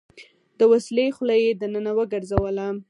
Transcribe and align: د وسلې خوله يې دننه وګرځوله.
د 0.59 0.61
وسلې 0.71 1.05
خوله 1.15 1.35
يې 1.43 1.51
دننه 1.61 1.91
وګرځوله. 1.97 2.67